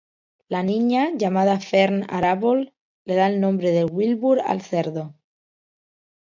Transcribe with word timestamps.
La 0.47 0.63
niña, 0.63 1.11
llamada 1.15 1.59
Fern 1.59 2.07
Arable, 2.09 2.73
le 3.05 3.13
da 3.13 3.27
el 3.27 3.39
nombre 3.39 3.69
de 3.69 3.85
Wilbur 3.85 4.39
al 4.43 4.63
cerdo. 4.63 5.13